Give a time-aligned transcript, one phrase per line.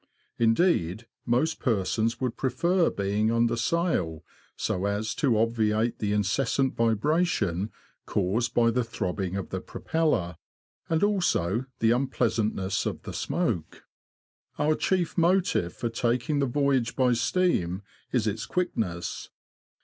[0.39, 4.23] Indeed, most persons would prefer being under sail,
[4.55, 7.71] so as to obviate the incessant vibration
[8.07, 10.37] caused by the throbbing of the propeller,
[10.89, 13.83] and also the unpleasantness of the smoke.
[14.57, 19.29] Our chief motive for taking the voyage by steam is its quick ness.